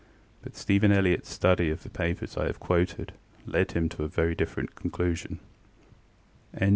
[0.41, 3.13] But Stephen ElliottŌĆÖs study of the papers I have quoted
[3.45, 5.39] led him to a very different conclusion.